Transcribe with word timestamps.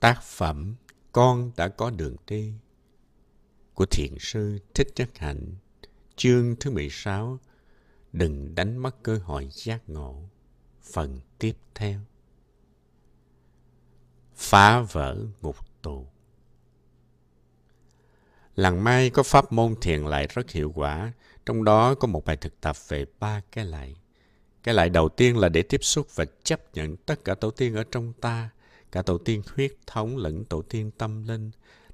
Tác 0.00 0.22
phẩm 0.22 0.74
Con 1.12 1.52
đã 1.56 1.68
có 1.68 1.90
đường 1.90 2.16
đi 2.26 2.52
của 3.74 3.86
Thiền 3.86 4.14
sư 4.20 4.58
Thích 4.74 4.88
Nhất 4.96 5.18
Hạnh, 5.18 5.54
chương 6.16 6.56
thứ 6.60 6.70
16, 6.70 7.38
Đừng 8.12 8.54
đánh 8.54 8.76
mất 8.76 9.02
cơ 9.02 9.20
hội 9.24 9.48
giác 9.50 9.82
ngộ, 9.86 10.22
phần 10.82 11.20
tiếp 11.38 11.56
theo. 11.74 12.00
Phá 14.34 14.80
vỡ 14.80 15.16
ngục 15.42 15.56
tù 15.82 16.06
Làng 18.56 18.84
Mai 18.84 19.10
có 19.10 19.22
pháp 19.22 19.52
môn 19.52 19.74
thiền 19.80 20.04
lại 20.04 20.26
rất 20.26 20.50
hiệu 20.50 20.72
quả, 20.74 21.12
trong 21.46 21.64
đó 21.64 21.94
có 21.94 22.08
một 22.08 22.24
bài 22.24 22.36
thực 22.36 22.60
tập 22.60 22.76
về 22.88 23.06
ba 23.20 23.42
cái 23.52 23.64
lại. 23.64 23.96
Cái 24.62 24.74
lại 24.74 24.90
đầu 24.90 25.08
tiên 25.08 25.38
là 25.38 25.48
để 25.48 25.62
tiếp 25.62 25.84
xúc 25.84 26.06
và 26.14 26.24
chấp 26.42 26.74
nhận 26.74 26.96
tất 26.96 27.24
cả 27.24 27.34
tổ 27.34 27.50
tiên 27.50 27.74
ở 27.74 27.84
trong 27.90 28.12
ta, 28.12 28.50
cả 28.92 29.02
tổ 29.02 29.18
tiên 29.18 29.42
huyết 29.54 29.72
thống 29.86 30.16
lẫn 30.16 30.44
tổ 30.44 30.62
tiên 30.62 30.90
tâm 30.98 31.28
linh, 31.28 31.50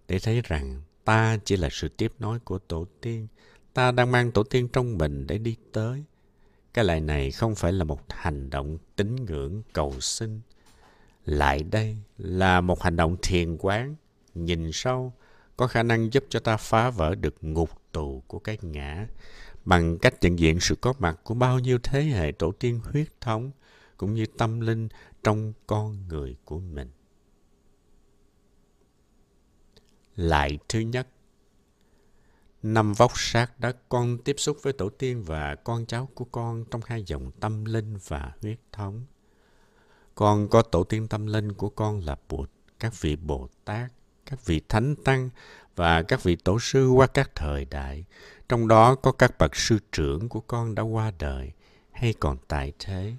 để 0.08 0.18
thấy 0.18 0.40
rằng 0.44 0.82
ta 1.04 1.38
chỉ 1.44 1.56
là 1.56 1.68
sự 1.72 1.88
tiếp 1.88 2.12
nối 2.18 2.38
của 2.38 2.58
tổ 2.58 2.86
tiên. 3.00 3.26
Ta 3.72 3.92
đang 3.92 4.12
mang 4.12 4.32
tổ 4.32 4.42
tiên 4.42 4.68
trong 4.72 4.98
mình 4.98 5.26
để 5.26 5.38
đi 5.38 5.56
tới. 5.72 6.04
Cái 6.74 6.84
lại 6.84 7.00
này 7.00 7.30
không 7.30 7.54
phải 7.54 7.72
là 7.72 7.84
một 7.84 8.00
hành 8.08 8.50
động 8.50 8.78
tín 8.96 9.16
ngưỡng 9.16 9.62
cầu 9.72 10.00
xin. 10.00 10.40
Lại 11.24 11.62
đây 11.62 11.96
là 12.18 12.60
một 12.60 12.82
hành 12.82 12.96
động 12.96 13.16
thiền 13.22 13.56
quán, 13.56 13.94
nhìn 14.34 14.70
sâu, 14.72 15.12
có 15.56 15.66
khả 15.66 15.82
năng 15.82 16.12
giúp 16.12 16.24
cho 16.28 16.40
ta 16.40 16.56
phá 16.56 16.90
vỡ 16.90 17.14
được 17.14 17.34
ngục 17.40 17.70
tù 17.92 18.22
của 18.26 18.38
cái 18.38 18.58
ngã 18.62 19.06
bằng 19.64 19.98
cách 19.98 20.14
nhận 20.20 20.38
diện 20.38 20.60
sự 20.60 20.74
có 20.80 20.94
mặt 20.98 21.20
của 21.24 21.34
bao 21.34 21.58
nhiêu 21.58 21.78
thế 21.82 22.02
hệ 22.02 22.32
tổ 22.32 22.52
tiên 22.52 22.80
huyết 22.84 23.08
thống 23.20 23.50
cũng 23.96 24.14
như 24.14 24.26
tâm 24.38 24.60
linh 24.60 24.88
trong 25.24 25.52
con 25.66 26.08
người 26.08 26.36
của 26.44 26.58
mình. 26.58 26.90
Lại 30.16 30.58
thứ 30.68 30.78
nhất, 30.78 31.08
năm 32.62 32.92
vóc 32.92 33.12
sát 33.14 33.60
đã 33.60 33.72
con 33.88 34.18
tiếp 34.18 34.36
xúc 34.38 34.56
với 34.62 34.72
tổ 34.72 34.88
tiên 34.88 35.22
và 35.22 35.54
con 35.54 35.86
cháu 35.86 36.08
của 36.14 36.24
con 36.24 36.64
trong 36.70 36.80
hai 36.86 37.02
dòng 37.02 37.30
tâm 37.40 37.64
linh 37.64 37.98
và 38.08 38.32
huyết 38.42 38.58
thống. 38.72 39.02
Con 40.14 40.48
có 40.48 40.62
tổ 40.62 40.84
tiên 40.84 41.08
tâm 41.08 41.26
linh 41.26 41.52
của 41.52 41.68
con 41.68 42.00
là 42.00 42.16
Bụt, 42.28 42.50
các 42.78 43.00
vị 43.00 43.16
Bồ 43.16 43.48
Tát, 43.64 43.92
các 44.26 44.46
vị 44.46 44.60
Thánh 44.68 44.94
Tăng 45.04 45.30
và 45.76 46.02
các 46.02 46.22
vị 46.22 46.36
Tổ 46.36 46.58
sư 46.58 46.88
qua 46.88 47.06
các 47.06 47.30
thời 47.34 47.64
đại. 47.64 48.04
Trong 48.48 48.68
đó 48.68 48.94
có 48.94 49.12
các 49.12 49.38
bậc 49.38 49.56
sư 49.56 49.78
trưởng 49.92 50.28
của 50.28 50.40
con 50.40 50.74
đã 50.74 50.82
qua 50.82 51.12
đời 51.18 51.52
hay 51.92 52.14
còn 52.20 52.38
tại 52.48 52.72
thế. 52.78 53.16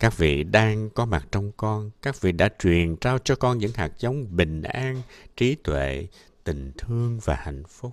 Các 0.00 0.18
vị 0.18 0.44
đang 0.44 0.90
có 0.90 1.06
mặt 1.06 1.26
trong 1.32 1.52
con, 1.56 1.90
các 2.02 2.20
vị 2.20 2.32
đã 2.32 2.48
truyền 2.58 2.96
trao 2.96 3.18
cho 3.18 3.36
con 3.36 3.58
những 3.58 3.72
hạt 3.74 3.92
giống 3.98 4.36
bình 4.36 4.62
an, 4.62 5.02
trí 5.36 5.54
tuệ, 5.54 6.08
tình 6.44 6.72
thương 6.78 7.18
và 7.24 7.34
hạnh 7.34 7.62
phúc. 7.68 7.92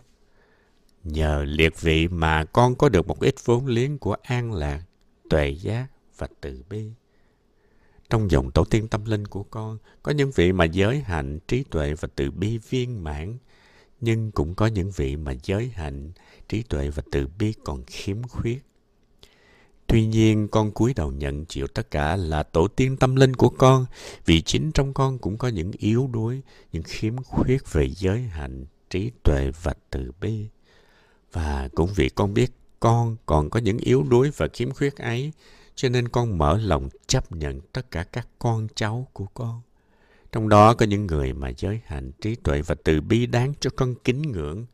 Nhờ 1.04 1.44
liệt 1.48 1.82
vị 1.82 2.08
mà 2.08 2.46
con 2.46 2.76
có 2.76 2.90
được 2.90 3.08
một 3.08 3.20
ít 3.20 3.36
vốn 3.46 3.66
liếng 3.66 3.98
của 3.98 4.16
an 4.22 4.54
lạc, 4.54 4.84
tuệ 5.30 5.50
giác 5.50 5.88
và 6.18 6.28
từ 6.42 6.64
bi. 6.70 6.92
Trong 8.10 8.32
dòng 8.32 8.52
tổ 8.52 8.66
tiên 8.66 8.88
tâm 8.88 9.06
linh 9.06 9.28
của 9.28 9.44
con, 9.44 9.78
có 10.04 10.12
những 10.12 10.32
vị 10.32 10.52
mà 10.52 10.66
giới 10.66 11.02
hạnh, 11.02 11.40
trí 11.48 11.64
tuệ 11.64 11.94
và 11.94 12.08
từ 12.16 12.32
bi 12.32 12.58
viên 12.58 13.04
mãn, 13.04 13.38
nhưng 14.02 14.32
cũng 14.32 14.56
có 14.56 14.68
những 14.68 14.92
vị 14.92 15.16
mà 15.16 15.34
giới 15.44 15.70
hạnh, 15.76 16.12
trí 16.48 16.64
tuệ 16.64 16.90
và 16.90 17.04
từ 17.12 17.28
bi 17.40 17.54
còn 17.64 17.84
khiếm 17.88 18.24
khuyết. 18.24 18.64
Tuy 19.88 20.06
nhiên, 20.06 20.48
con 20.48 20.72
cúi 20.72 20.94
đầu 20.94 21.12
nhận 21.12 21.46
chịu 21.46 21.68
tất 21.68 21.92
cả 21.92 22.16
là 22.16 22.44
tổ 22.44 22.68
tiên 22.68 22.98
tâm 22.98 23.16
linh 23.16 23.36
của 23.36 23.50
con, 23.50 23.86
vì 24.26 24.42
chính 24.42 24.72
trong 24.72 24.94
con 24.94 25.20
cũng 25.20 25.38
có 25.38 25.48
những 25.48 25.72
yếu 25.78 26.10
đuối, 26.14 26.42
những 26.72 26.84
khiếm 26.84 27.24
khuyết 27.24 27.74
về 27.74 27.90
giới 27.90 28.22
hạnh, 28.22 28.66
trí 28.90 29.12
tuệ 29.24 29.52
và 29.62 29.74
từ 29.90 30.12
bi. 30.22 30.48
Và 31.32 31.70
cũng 31.76 31.90
vì 31.96 32.10
con 32.10 32.34
biết 32.34 32.52
con 32.80 33.18
còn 33.26 33.50
có 33.50 33.60
những 33.60 33.78
yếu 33.78 34.04
đuối 34.04 34.32
và 34.38 34.48
khiếm 34.54 34.72
khuyết 34.72 34.96
ấy, 34.96 35.32
cho 35.76 35.90
nên 35.90 36.08
con 36.08 36.38
mở 36.38 36.58
lòng 36.58 36.90
chấp 37.08 37.32
nhận 37.32 37.62
tất 37.62 37.92
cả 37.92 38.04
các 38.04 38.28
con 38.40 38.68
cháu 38.76 39.08
của 39.14 39.26
con. 39.34 39.62
Trong 40.32 40.50
đó 40.50 40.74
có 40.74 40.86
những 40.86 41.08
người 41.08 41.34
mà 41.34 41.52
giới 41.58 41.82
hạnh, 41.86 42.12
trí 42.22 42.36
tuệ 42.36 42.62
và 42.62 42.76
từ 42.84 43.02
bi 43.02 43.26
đáng 43.26 43.54
cho 43.60 43.70
con 43.76 43.96
kính 44.04 44.22
ngưỡng, 44.22 44.66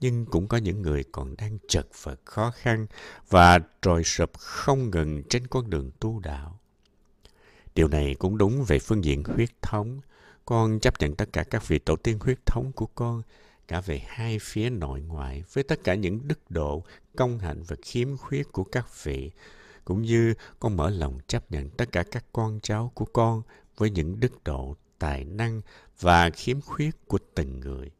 nhưng 0.00 0.26
cũng 0.26 0.48
có 0.48 0.56
những 0.56 0.82
người 0.82 1.04
còn 1.12 1.36
đang 1.36 1.58
chật 1.68 1.86
vật 2.02 2.20
khó 2.24 2.50
khăn 2.50 2.86
và 3.28 3.58
trồi 3.82 4.04
sụp 4.04 4.38
không 4.38 4.90
ngừng 4.90 5.22
trên 5.28 5.46
con 5.46 5.70
đường 5.70 5.90
tu 6.00 6.20
đạo. 6.20 6.58
Điều 7.74 7.88
này 7.88 8.14
cũng 8.18 8.38
đúng 8.38 8.64
về 8.64 8.78
phương 8.78 9.04
diện 9.04 9.24
huyết 9.24 9.62
thống. 9.62 10.00
Con 10.44 10.80
chấp 10.80 10.94
nhận 11.00 11.14
tất 11.14 11.32
cả 11.32 11.44
các 11.44 11.68
vị 11.68 11.78
tổ 11.78 11.96
tiên 11.96 12.18
huyết 12.20 12.46
thống 12.46 12.72
của 12.72 12.86
con, 12.86 13.22
cả 13.68 13.80
về 13.80 14.02
hai 14.06 14.38
phía 14.38 14.70
nội 14.70 15.00
ngoại, 15.00 15.44
với 15.52 15.64
tất 15.64 15.80
cả 15.84 15.94
những 15.94 16.28
đức 16.28 16.50
độ, 16.50 16.84
công 17.16 17.38
hạnh 17.38 17.62
và 17.62 17.76
khiếm 17.82 18.16
khuyết 18.16 18.52
của 18.52 18.64
các 18.64 19.04
vị, 19.04 19.30
cũng 19.84 20.02
như 20.02 20.34
con 20.60 20.76
mở 20.76 20.90
lòng 20.90 21.18
chấp 21.26 21.52
nhận 21.52 21.70
tất 21.70 21.92
cả 21.92 22.04
các 22.10 22.24
con 22.32 22.60
cháu 22.62 22.92
của 22.94 23.04
con 23.04 23.42
với 23.76 23.90
những 23.90 24.20
đức 24.20 24.44
độ, 24.44 24.76
tài 24.98 25.24
năng 25.24 25.60
và 26.00 26.30
khiếm 26.30 26.60
khuyết 26.60 27.08
của 27.08 27.18
từng 27.34 27.60
người. 27.60 27.90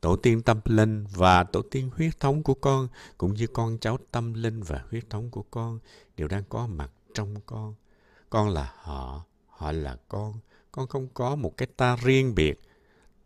Tổ 0.00 0.16
tiên 0.16 0.42
tâm 0.42 0.60
linh 0.64 1.06
và 1.14 1.44
tổ 1.44 1.62
tiên 1.62 1.90
huyết 1.96 2.20
thống 2.20 2.42
của 2.42 2.54
con 2.54 2.88
cũng 3.18 3.34
như 3.34 3.46
con 3.46 3.78
cháu 3.78 3.98
tâm 4.10 4.34
linh 4.34 4.62
và 4.62 4.84
huyết 4.90 5.10
thống 5.10 5.30
của 5.30 5.42
con 5.42 5.78
đều 6.16 6.28
đang 6.28 6.44
có 6.48 6.66
mặt 6.66 6.90
trong 7.14 7.34
con. 7.46 7.74
Con 8.30 8.48
là 8.48 8.74
họ, 8.76 9.24
họ 9.46 9.72
là 9.72 9.96
con. 10.08 10.34
Con 10.72 10.86
không 10.86 11.08
có 11.14 11.36
một 11.36 11.56
cái 11.56 11.68
ta 11.76 11.96
riêng 11.96 12.34
biệt. 12.34 12.60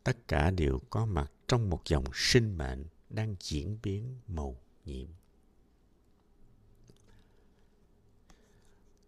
Tất 0.04 0.28
cả 0.28 0.50
đều 0.50 0.80
có 0.90 1.06
mặt 1.06 1.32
trong 1.48 1.70
một 1.70 1.80
dòng 1.84 2.04
sinh 2.14 2.58
mệnh 2.58 2.84
đang 3.10 3.36
diễn 3.40 3.78
biến 3.82 4.18
màu 4.28 4.56
nhiệm. 4.84 5.08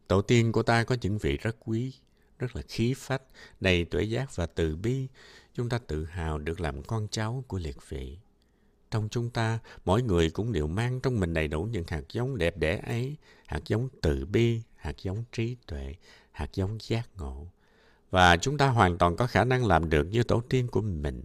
Tổ 0.09 0.23
tiên 0.23 0.53
của 0.53 0.63
ta 0.63 0.85
có 0.85 0.97
những 1.01 1.19
vị 1.19 1.37
rất 1.37 1.57
quý, 1.61 1.95
rất 2.39 2.57
là 2.57 2.63
khí 2.63 2.95
phách, 2.97 3.23
đầy 3.61 3.85
tuệ 3.85 4.03
giác 4.03 4.37
và 4.37 4.47
từ 4.47 4.77
bi. 4.77 5.09
Chúng 5.55 5.69
ta 5.69 5.79
tự 5.79 6.05
hào 6.05 6.39
được 6.39 6.61
làm 6.61 6.83
con 6.83 7.09
cháu 7.11 7.45
của 7.49 7.59
liệt 7.59 7.77
vị. 7.89 8.19
Trong 8.91 9.09
chúng 9.09 9.31
ta, 9.31 9.59
mỗi 9.85 10.03
người 10.03 10.31
cũng 10.31 10.53
đều 10.53 10.67
mang 10.67 11.01
trong 11.01 11.21
mình 11.21 11.35
đầy 11.35 11.49
đủ 11.49 11.65
những 11.65 11.85
hạt 11.89 12.03
giống 12.13 12.39
đẹp 12.39 12.57
đẽ 12.57 12.83
ấy, 12.87 13.17
hạt 13.47 13.61
giống 13.67 13.89
từ 14.03 14.27
bi, 14.27 14.63
hạt 14.77 14.95
giống 15.03 15.25
trí 15.33 15.57
tuệ, 15.67 15.95
hạt 16.33 16.49
giống 16.55 16.79
giác 16.81 17.09
ngộ. 17.19 17.47
Và 18.11 18.37
chúng 18.37 18.59
ta 18.59 18.69
hoàn 18.69 18.99
toàn 18.99 19.17
có 19.17 19.27
khả 19.27 19.45
năng 19.45 19.67
làm 19.67 19.91
được 19.91 20.05
như 20.05 20.23
tổ 20.23 20.41
tiên 20.41 20.69
của 20.69 20.81
mình. 20.81 21.25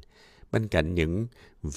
Bên 0.51 0.67
cạnh 0.67 0.95
những 0.95 1.27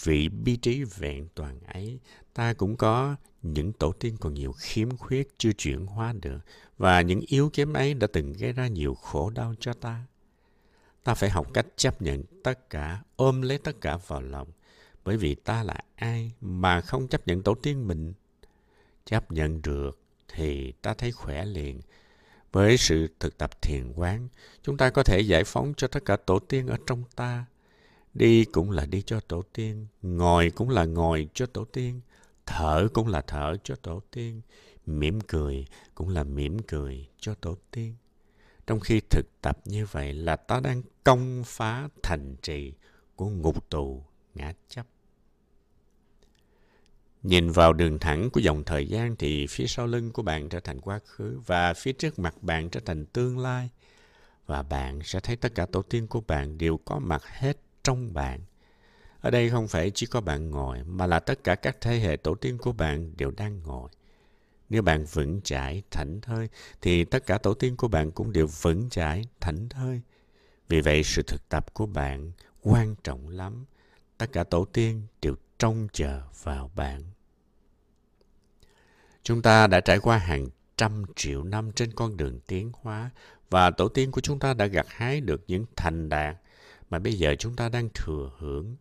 vị 0.04 0.28
bi 0.28 0.56
trí 0.56 0.84
vẹn 0.84 1.28
toàn 1.34 1.60
ấy, 1.60 1.98
ta 2.34 2.54
cũng 2.54 2.76
có 2.76 3.16
những 3.42 3.72
tổ 3.72 3.92
tiên 3.92 4.16
còn 4.20 4.34
nhiều 4.34 4.52
khiếm 4.52 4.96
khuyết 4.96 5.28
chưa 5.38 5.52
chuyển 5.52 5.86
hóa 5.86 6.14
được 6.22 6.38
và 6.78 7.00
những 7.00 7.20
yếu 7.26 7.50
kém 7.52 7.72
ấy 7.72 7.94
đã 7.94 8.06
từng 8.12 8.32
gây 8.32 8.52
ra 8.52 8.66
nhiều 8.66 8.94
khổ 8.94 9.30
đau 9.30 9.54
cho 9.60 9.72
ta. 9.72 10.06
Ta 11.04 11.14
phải 11.14 11.30
học 11.30 11.46
cách 11.54 11.66
chấp 11.76 12.02
nhận 12.02 12.22
tất 12.44 12.70
cả, 12.70 13.02
ôm 13.16 13.42
lấy 13.42 13.58
tất 13.58 13.80
cả 13.80 13.96
vào 14.06 14.22
lòng. 14.22 14.48
Bởi 15.04 15.16
vì 15.16 15.34
ta 15.34 15.62
là 15.62 15.76
ai 15.94 16.32
mà 16.40 16.80
không 16.80 17.08
chấp 17.08 17.26
nhận 17.26 17.42
tổ 17.42 17.54
tiên 17.54 17.88
mình? 17.88 18.12
Chấp 19.04 19.32
nhận 19.32 19.62
được 19.62 20.00
thì 20.28 20.72
ta 20.72 20.94
thấy 20.94 21.12
khỏe 21.12 21.44
liền. 21.44 21.80
Với 22.52 22.76
sự 22.76 23.08
thực 23.20 23.38
tập 23.38 23.62
thiền 23.62 23.92
quán, 23.92 24.28
chúng 24.62 24.76
ta 24.76 24.90
có 24.90 25.02
thể 25.02 25.20
giải 25.20 25.44
phóng 25.44 25.74
cho 25.76 25.88
tất 25.88 26.04
cả 26.04 26.16
tổ 26.16 26.38
tiên 26.38 26.66
ở 26.66 26.76
trong 26.86 27.04
ta. 27.16 27.44
Đi 28.14 28.44
cũng 28.44 28.70
là 28.70 28.86
đi 28.86 29.02
cho 29.02 29.20
tổ 29.20 29.42
tiên, 29.52 29.86
ngồi 30.02 30.50
cũng 30.50 30.70
là 30.70 30.84
ngồi 30.84 31.28
cho 31.34 31.46
tổ 31.46 31.64
tiên, 31.64 32.00
thở 32.46 32.88
cũng 32.92 33.08
là 33.08 33.22
thở 33.26 33.56
cho 33.64 33.76
tổ 33.76 34.00
tiên, 34.10 34.40
mỉm 34.86 35.20
cười 35.20 35.66
cũng 35.94 36.08
là 36.08 36.24
mỉm 36.24 36.58
cười 36.58 37.08
cho 37.20 37.34
tổ 37.34 37.56
tiên. 37.70 37.94
Trong 38.66 38.80
khi 38.80 39.00
thực 39.10 39.26
tập 39.42 39.58
như 39.64 39.86
vậy 39.86 40.12
là 40.12 40.36
ta 40.36 40.60
đang 40.60 40.82
công 41.04 41.42
phá 41.46 41.88
thành 42.02 42.36
trì 42.42 42.72
của 43.16 43.26
ngục 43.26 43.70
tù 43.70 44.04
ngã 44.34 44.52
chấp. 44.68 44.86
Nhìn 47.22 47.50
vào 47.50 47.72
đường 47.72 47.98
thẳng 47.98 48.30
của 48.30 48.40
dòng 48.40 48.64
thời 48.64 48.88
gian 48.88 49.16
thì 49.16 49.46
phía 49.46 49.66
sau 49.66 49.86
lưng 49.86 50.10
của 50.12 50.22
bạn 50.22 50.48
trở 50.48 50.60
thành 50.60 50.80
quá 50.80 50.98
khứ 51.04 51.40
và 51.46 51.74
phía 51.74 51.92
trước 51.92 52.18
mặt 52.18 52.42
bạn 52.42 52.70
trở 52.70 52.80
thành 52.80 53.06
tương 53.06 53.38
lai. 53.38 53.70
Và 54.46 54.62
bạn 54.62 55.00
sẽ 55.04 55.20
thấy 55.20 55.36
tất 55.36 55.54
cả 55.54 55.66
tổ 55.66 55.82
tiên 55.82 56.06
của 56.06 56.20
bạn 56.20 56.58
đều 56.58 56.76
có 56.84 56.98
mặt 56.98 57.22
hết 57.26 57.56
trong 57.82 58.14
bạn. 58.14 58.40
Ở 59.20 59.30
đây 59.30 59.50
không 59.50 59.68
phải 59.68 59.90
chỉ 59.94 60.06
có 60.06 60.20
bạn 60.20 60.50
ngồi, 60.50 60.82
mà 60.84 61.06
là 61.06 61.20
tất 61.20 61.44
cả 61.44 61.54
các 61.54 61.76
thế 61.80 61.98
hệ 61.98 62.16
tổ 62.16 62.34
tiên 62.34 62.58
của 62.58 62.72
bạn 62.72 63.12
đều 63.16 63.30
đang 63.30 63.62
ngồi. 63.62 63.90
Nếu 64.72 64.82
bạn 64.82 65.04
vững 65.04 65.40
chãi, 65.44 65.82
thảnh 65.90 66.20
thơi, 66.20 66.48
thì 66.80 67.04
tất 67.04 67.26
cả 67.26 67.38
tổ 67.38 67.54
tiên 67.54 67.76
của 67.76 67.88
bạn 67.88 68.10
cũng 68.10 68.32
đều 68.32 68.46
vững 68.46 68.90
chãi, 68.90 69.24
thảnh 69.40 69.68
thơi. 69.68 70.00
Vì 70.68 70.80
vậy, 70.80 71.02
sự 71.04 71.22
thực 71.22 71.48
tập 71.48 71.74
của 71.74 71.86
bạn 71.86 72.32
quan 72.62 72.94
trọng 73.04 73.28
lắm. 73.28 73.64
Tất 74.18 74.32
cả 74.32 74.44
tổ 74.44 74.64
tiên 74.64 75.02
đều 75.22 75.34
trông 75.58 75.88
chờ 75.92 76.22
vào 76.42 76.70
bạn. 76.76 77.02
Chúng 79.22 79.42
ta 79.42 79.66
đã 79.66 79.80
trải 79.80 79.98
qua 79.98 80.18
hàng 80.18 80.48
trăm 80.76 81.04
triệu 81.16 81.44
năm 81.44 81.72
trên 81.72 81.92
con 81.92 82.16
đường 82.16 82.40
tiến 82.46 82.72
hóa 82.74 83.10
và 83.50 83.70
tổ 83.70 83.88
tiên 83.88 84.10
của 84.10 84.20
chúng 84.20 84.38
ta 84.38 84.54
đã 84.54 84.66
gặt 84.66 84.86
hái 84.88 85.20
được 85.20 85.44
những 85.46 85.66
thành 85.76 86.08
đạt 86.08 86.36
mà 86.90 86.98
bây 86.98 87.14
giờ 87.14 87.34
chúng 87.38 87.56
ta 87.56 87.68
đang 87.68 87.88
thừa 87.94 88.30
hưởng. 88.38 88.76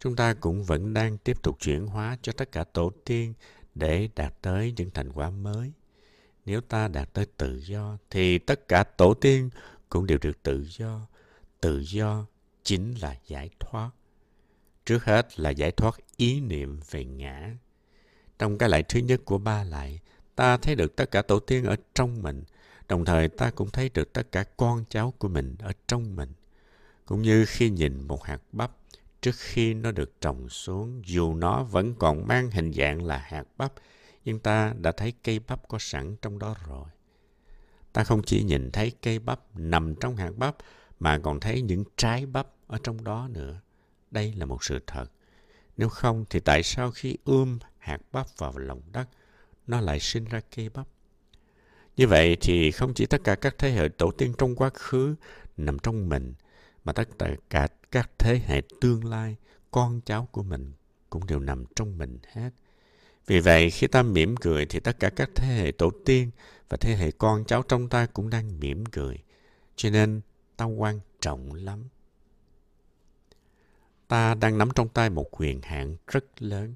Chúng 0.00 0.16
ta 0.16 0.34
cũng 0.34 0.62
vẫn 0.62 0.94
đang 0.94 1.18
tiếp 1.18 1.42
tục 1.42 1.56
chuyển 1.60 1.86
hóa 1.86 2.18
cho 2.22 2.32
tất 2.32 2.52
cả 2.52 2.64
tổ 2.64 2.92
tiên 3.04 3.34
để 3.76 4.08
đạt 4.16 4.42
tới 4.42 4.74
những 4.76 4.90
thành 4.90 5.12
quả 5.12 5.30
mới. 5.30 5.72
Nếu 6.46 6.60
ta 6.60 6.88
đạt 6.88 7.12
tới 7.12 7.26
tự 7.36 7.60
do 7.64 7.98
thì 8.10 8.38
tất 8.38 8.68
cả 8.68 8.84
tổ 8.84 9.14
tiên 9.14 9.50
cũng 9.88 10.06
đều 10.06 10.18
được 10.18 10.42
tự 10.42 10.66
do. 10.68 11.06
Tự 11.60 11.78
do 11.78 12.26
chính 12.62 12.94
là 12.94 13.16
giải 13.26 13.50
thoát. 13.60 13.90
Trước 14.86 15.04
hết 15.04 15.40
là 15.40 15.50
giải 15.50 15.70
thoát 15.70 15.94
ý 16.16 16.40
niệm 16.40 16.80
về 16.90 17.04
ngã. 17.04 17.56
Trong 18.38 18.58
cái 18.58 18.68
lại 18.68 18.82
thứ 18.82 19.00
nhất 19.00 19.20
của 19.24 19.38
ba 19.38 19.64
lại, 19.64 20.00
ta 20.34 20.56
thấy 20.56 20.74
được 20.74 20.96
tất 20.96 21.10
cả 21.10 21.22
tổ 21.22 21.38
tiên 21.38 21.64
ở 21.64 21.76
trong 21.94 22.22
mình, 22.22 22.44
đồng 22.88 23.04
thời 23.04 23.28
ta 23.28 23.50
cũng 23.50 23.70
thấy 23.70 23.90
được 23.94 24.12
tất 24.12 24.32
cả 24.32 24.44
con 24.56 24.84
cháu 24.88 25.14
của 25.18 25.28
mình 25.28 25.54
ở 25.58 25.72
trong 25.86 26.16
mình. 26.16 26.32
Cũng 27.04 27.22
như 27.22 27.44
khi 27.48 27.70
nhìn 27.70 28.08
một 28.08 28.24
hạt 28.24 28.40
bắp 28.52 28.70
trước 29.20 29.34
khi 29.38 29.74
nó 29.74 29.92
được 29.92 30.20
trồng 30.20 30.48
xuống, 30.48 31.02
dù 31.06 31.34
nó 31.34 31.62
vẫn 31.62 31.94
còn 31.94 32.28
mang 32.28 32.50
hình 32.50 32.72
dạng 32.72 33.04
là 33.04 33.18
hạt 33.18 33.44
bắp, 33.56 33.72
nhưng 34.24 34.38
ta 34.38 34.74
đã 34.80 34.92
thấy 34.92 35.12
cây 35.24 35.38
bắp 35.38 35.68
có 35.68 35.78
sẵn 35.80 36.16
trong 36.22 36.38
đó 36.38 36.54
rồi. 36.66 36.88
Ta 37.92 38.04
không 38.04 38.22
chỉ 38.22 38.42
nhìn 38.42 38.70
thấy 38.70 38.92
cây 39.02 39.18
bắp 39.18 39.40
nằm 39.54 39.94
trong 40.00 40.16
hạt 40.16 40.30
bắp, 40.36 40.56
mà 41.00 41.18
còn 41.18 41.40
thấy 41.40 41.62
những 41.62 41.84
trái 41.96 42.26
bắp 42.26 42.46
ở 42.66 42.78
trong 42.82 43.04
đó 43.04 43.28
nữa. 43.32 43.60
Đây 44.10 44.32
là 44.36 44.46
một 44.46 44.64
sự 44.64 44.78
thật. 44.86 45.06
Nếu 45.76 45.88
không 45.88 46.24
thì 46.30 46.40
tại 46.40 46.62
sao 46.62 46.90
khi 46.90 47.16
ươm 47.24 47.58
hạt 47.78 47.98
bắp 48.12 48.26
vào 48.38 48.58
lòng 48.58 48.82
đất, 48.92 49.08
nó 49.66 49.80
lại 49.80 50.00
sinh 50.00 50.24
ra 50.24 50.40
cây 50.56 50.68
bắp? 50.68 50.86
Như 51.96 52.06
vậy 52.06 52.36
thì 52.40 52.70
không 52.70 52.94
chỉ 52.94 53.06
tất 53.06 53.24
cả 53.24 53.34
các 53.34 53.54
thế 53.58 53.70
hệ 53.70 53.88
tổ 53.88 54.10
tiên 54.10 54.34
trong 54.38 54.56
quá 54.56 54.70
khứ 54.74 55.14
nằm 55.56 55.78
trong 55.78 56.08
mình, 56.08 56.34
mà 56.84 56.92
tất 56.92 57.08
cả 57.50 57.68
các 57.96 58.10
thế 58.18 58.40
hệ 58.46 58.62
tương 58.80 59.04
lai, 59.04 59.36
con 59.70 60.00
cháu 60.06 60.28
của 60.32 60.42
mình 60.42 60.72
cũng 61.10 61.26
đều 61.26 61.40
nằm 61.40 61.64
trong 61.76 61.98
mình 61.98 62.18
hết. 62.32 62.50
Vì 63.26 63.40
vậy, 63.40 63.70
khi 63.70 63.86
ta 63.86 64.02
mỉm 64.02 64.36
cười 64.36 64.66
thì 64.66 64.80
tất 64.80 65.00
cả 65.00 65.10
các 65.10 65.30
thế 65.34 65.46
hệ 65.46 65.72
tổ 65.72 65.90
tiên 66.04 66.30
và 66.68 66.76
thế 66.76 66.96
hệ 66.96 67.10
con 67.10 67.44
cháu 67.44 67.62
trong 67.62 67.88
ta 67.88 68.06
cũng 68.06 68.30
đang 68.30 68.60
mỉm 68.60 68.86
cười. 68.86 69.18
Cho 69.76 69.90
nên, 69.90 70.20
ta 70.56 70.64
quan 70.64 71.00
trọng 71.20 71.52
lắm. 71.52 71.88
Ta 74.08 74.34
đang 74.34 74.58
nắm 74.58 74.68
trong 74.74 74.88
tay 74.88 75.10
một 75.10 75.40
quyền 75.40 75.62
hạn 75.62 75.96
rất 76.06 76.42
lớn. 76.42 76.74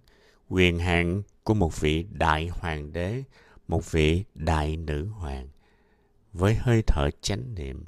Quyền 0.49 0.79
hạn 0.79 1.23
của 1.45 1.55
một 1.55 1.81
vị 1.81 2.07
đại 2.13 2.49
hoàng 2.49 2.93
đế, 2.93 3.23
một 3.69 3.91
vị 3.91 4.25
đại 4.35 4.77
nữ 4.77 5.07
hoàng. 5.07 5.49
Với 6.33 6.55
hơi 6.55 6.83
thở 6.87 7.11
chánh 7.21 7.55
niệm, 7.55 7.85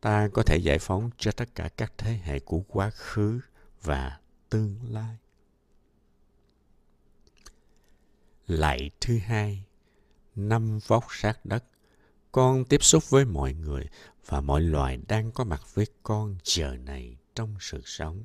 ta 0.00 0.28
có 0.32 0.42
thể 0.42 0.56
giải 0.56 0.78
phóng 0.78 1.10
cho 1.16 1.32
tất 1.32 1.54
cả 1.54 1.68
các 1.76 1.92
thế 1.98 2.18
hệ 2.22 2.38
của 2.38 2.60
quá 2.68 2.90
khứ 2.90 3.40
và 3.82 4.18
tương 4.50 4.76
lai. 4.88 5.16
Lạy 8.46 8.90
thứ 9.00 9.18
hai, 9.18 9.64
năm 10.36 10.78
vóc 10.86 11.04
sát 11.10 11.44
đất, 11.44 11.64
con 12.32 12.64
tiếp 12.64 12.82
xúc 12.82 13.10
với 13.10 13.24
mọi 13.24 13.54
người 13.54 13.84
và 14.26 14.40
mọi 14.40 14.60
loài 14.60 14.98
đang 15.08 15.32
có 15.32 15.44
mặt 15.44 15.62
với 15.74 15.86
con 16.02 16.36
giờ 16.44 16.76
này 16.76 17.16
trong 17.34 17.56
sự 17.60 17.80
sống. 17.84 18.24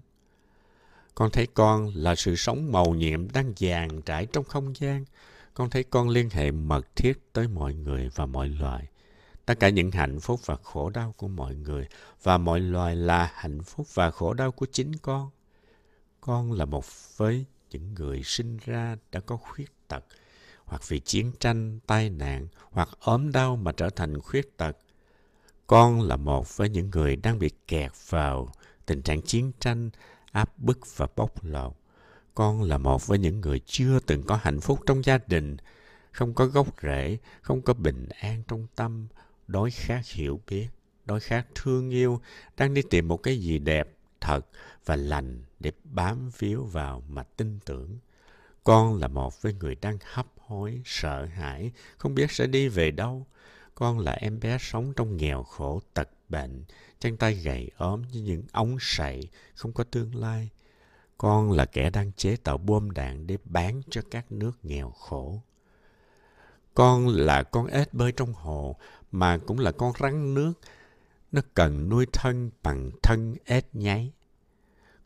Con 1.15 1.31
thấy 1.31 1.47
con 1.53 1.91
là 1.95 2.15
sự 2.15 2.35
sống 2.35 2.71
màu 2.71 2.93
nhiệm 2.93 3.31
đang 3.31 3.53
dàn 3.57 4.01
trải 4.01 4.25
trong 4.25 4.43
không 4.43 4.73
gian. 4.75 5.05
Con 5.53 5.69
thấy 5.69 5.83
con 5.83 6.09
liên 6.09 6.29
hệ 6.29 6.51
mật 6.51 6.95
thiết 6.95 7.33
tới 7.33 7.47
mọi 7.47 7.73
người 7.73 8.09
và 8.15 8.25
mọi 8.25 8.49
loài. 8.49 8.87
Tất 9.45 9.59
cả 9.59 9.69
những 9.69 9.91
hạnh 9.91 10.19
phúc 10.19 10.39
và 10.45 10.55
khổ 10.63 10.89
đau 10.89 11.13
của 11.17 11.27
mọi 11.27 11.55
người 11.55 11.87
và 12.23 12.37
mọi 12.37 12.59
loài 12.59 12.95
là 12.95 13.31
hạnh 13.33 13.63
phúc 13.63 13.87
và 13.93 14.11
khổ 14.11 14.33
đau 14.33 14.51
của 14.51 14.65
chính 14.71 14.97
con. 14.97 15.29
Con 16.21 16.51
là 16.51 16.65
một 16.65 16.85
với 17.17 17.45
những 17.71 17.93
người 17.93 18.21
sinh 18.23 18.57
ra 18.65 18.95
đã 19.11 19.19
có 19.19 19.37
khuyết 19.37 19.71
tật, 19.87 20.05
hoặc 20.65 20.81
vì 20.87 20.99
chiến 20.99 21.31
tranh, 21.39 21.79
tai 21.87 22.09
nạn, 22.09 22.47
hoặc 22.71 22.89
ốm 22.99 23.31
đau 23.31 23.55
mà 23.55 23.71
trở 23.71 23.89
thành 23.89 24.21
khuyết 24.21 24.57
tật. 24.57 24.77
Con 25.67 26.01
là 26.01 26.15
một 26.15 26.57
với 26.57 26.69
những 26.69 26.89
người 26.89 27.15
đang 27.15 27.39
bị 27.39 27.49
kẹt 27.67 27.91
vào 28.09 28.49
tình 28.85 29.01
trạng 29.01 29.21
chiến 29.21 29.51
tranh, 29.59 29.89
áp 30.31 30.57
bức 30.57 30.97
và 30.97 31.07
bóc 31.15 31.43
lột. 31.43 31.73
Con 32.35 32.61
là 32.61 32.77
một 32.77 33.07
với 33.07 33.19
những 33.19 33.41
người 33.41 33.59
chưa 33.65 33.99
từng 33.99 34.23
có 34.23 34.39
hạnh 34.41 34.59
phúc 34.59 34.79
trong 34.85 35.05
gia 35.05 35.17
đình, 35.27 35.57
không 36.11 36.33
có 36.33 36.45
gốc 36.45 36.67
rễ, 36.81 37.17
không 37.41 37.61
có 37.61 37.73
bình 37.73 38.09
an 38.09 38.43
trong 38.47 38.67
tâm, 38.75 39.07
đói 39.47 39.71
khát 39.71 40.01
hiểu 40.05 40.39
biết, 40.47 40.67
đói 41.05 41.19
khát 41.19 41.45
thương 41.55 41.89
yêu, 41.89 42.21
đang 42.57 42.73
đi 42.73 42.81
tìm 42.89 43.07
một 43.07 43.17
cái 43.17 43.39
gì 43.39 43.59
đẹp, 43.59 43.89
thật 44.21 44.41
và 44.85 44.95
lành 44.95 45.43
để 45.59 45.71
bám 45.83 46.29
víu 46.39 46.63
vào 46.63 47.03
mà 47.07 47.23
tin 47.23 47.59
tưởng. 47.65 47.99
Con 48.63 48.99
là 48.99 49.07
một 49.07 49.41
với 49.41 49.53
người 49.53 49.75
đang 49.75 49.97
hấp 50.03 50.27
hối, 50.37 50.81
sợ 50.85 51.25
hãi, 51.25 51.71
không 51.97 52.15
biết 52.15 52.31
sẽ 52.31 52.47
đi 52.47 52.67
về 52.67 52.91
đâu. 52.91 53.27
Con 53.75 53.99
là 53.99 54.11
em 54.11 54.39
bé 54.39 54.57
sống 54.61 54.93
trong 54.95 55.17
nghèo 55.17 55.43
khổ, 55.43 55.81
tật 55.93 56.09
bệnh, 56.29 56.63
chân 56.99 57.17
tay 57.17 57.33
gầy 57.33 57.71
ốm 57.77 58.01
như 58.11 58.21
những 58.21 58.43
ống 58.51 58.77
sậy, 58.79 59.27
không 59.55 59.73
có 59.73 59.83
tương 59.83 60.15
lai. 60.15 60.49
Con 61.17 61.51
là 61.51 61.65
kẻ 61.65 61.89
đang 61.89 62.11
chế 62.11 62.35
tạo 62.35 62.57
bom 62.57 62.91
đạn 62.91 63.27
để 63.27 63.37
bán 63.45 63.81
cho 63.89 64.01
các 64.11 64.31
nước 64.31 64.65
nghèo 64.65 64.91
khổ. 64.91 65.41
Con 66.73 67.07
là 67.07 67.43
con 67.43 67.67
ếch 67.67 67.93
bơi 67.93 68.11
trong 68.11 68.33
hồ, 68.33 68.75
mà 69.11 69.37
cũng 69.37 69.59
là 69.59 69.71
con 69.71 69.93
rắn 69.99 70.33
nước. 70.33 70.53
Nó 71.31 71.41
cần 71.53 71.89
nuôi 71.89 72.05
thân 72.13 72.51
bằng 72.63 72.91
thân 73.03 73.35
ếch 73.45 73.75
nháy. 73.75 74.11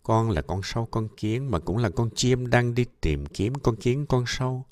Con 0.03 0.29
là 0.29 0.41
con 0.41 0.61
sâu 0.63 0.87
con 0.91 1.07
kiến 1.17 1.51
mà 1.51 1.59
cũng 1.59 1.77
là 1.77 1.89
con 1.89 2.09
chim 2.15 2.49
đang 2.49 2.75
đi 2.75 2.85
tìm 3.01 3.25
kiếm 3.25 3.55
con 3.55 3.75
kiến 3.75 4.05
con 4.05 4.23
sâu. 4.27 4.65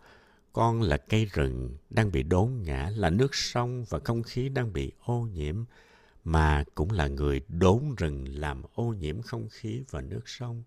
Con 0.54 0.82
là 0.82 0.98
cây 0.98 1.26
rừng 1.26 1.78
đang 1.90 2.12
bị 2.12 2.24
đốn 2.24 2.62
ngã, 2.64 2.92
là 2.96 3.10
nước 3.10 3.36
sông 3.36 3.86
và 3.90 4.00
không 4.04 4.24
khí 4.24 4.50
đang 4.50 4.74
bị 4.74 4.92
ô 5.06 5.28
nhiễm, 5.34 5.64
mà 6.24 6.64
cũng 6.76 6.92
là 6.92 7.08
người 7.08 7.42
đốn 7.48 7.96
rừng 7.98 8.26
làm 8.28 8.62
ô 8.74 8.84
nhiễm 8.84 9.22
không 9.22 9.48
khí 9.52 9.84
và 9.90 10.02
nước 10.02 10.30
sông. 10.30 10.64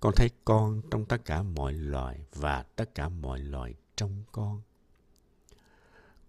Con 0.00 0.12
thấy 0.16 0.30
con 0.44 0.82
trong 0.90 1.04
tất 1.04 1.24
cả 1.24 1.42
mọi 1.42 1.72
loài 1.72 2.24
và 2.34 2.62
tất 2.62 2.94
cả 2.94 3.08
mọi 3.08 3.38
loài 3.38 3.74
trong 3.96 4.24
con. 4.32 4.62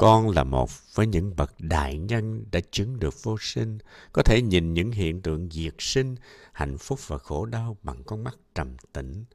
Con 0.02 0.30
là 0.30 0.44
một 0.44 0.96
với 0.96 1.08
những 1.08 1.36
bậc 1.36 1.54
đại 1.60 1.98
nhân 1.98 2.46
đã 2.52 2.60
chứng 2.72 3.00
được 3.00 3.24
vô 3.24 3.38
sinh, 3.40 3.78
có 4.14 4.24
thể 4.24 4.42
nhìn 4.42 4.74
những 4.74 4.92
hiện 4.92 5.22
tượng 5.22 5.50
diệt 5.52 5.74
sinh, 5.80 6.16
hạnh 6.52 6.78
phúc 6.78 7.00
và 7.08 7.18
khổ 7.18 7.46
đau 7.46 7.78
bằng 7.84 8.04
con 8.04 8.24
mắt 8.24 8.38
trầm 8.56 8.76
tĩnh. 8.94 9.26